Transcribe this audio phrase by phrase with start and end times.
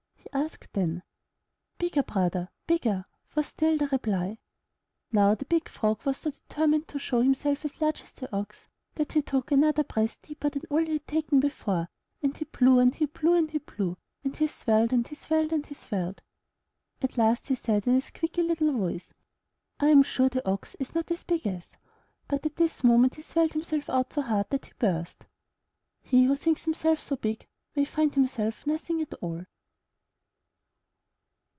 [0.33, 1.03] ''he asked then.
[1.77, 3.03] ''Bigger, Brother, bigger,"
[3.35, 4.37] was still the reply.
[5.11, 8.69] Now the Big Frog was so determined to show himself as large as the Ox,
[8.95, 11.89] that he took another breath deeper than all he had taken before,
[12.23, 15.51] and he blew, and he blew, and he blew, and he swelled, and he swelled,
[15.51, 16.21] and he swelled.
[17.01, 19.09] At last he said in a squeaky little voice,
[19.81, 21.67] "I'm sure the Ox is not as big as
[22.29, 25.25] —!'But at this moment he swelled himself out so hard that he burst!
[26.01, 29.43] He who thinks himself so big, may find himself nothing at all.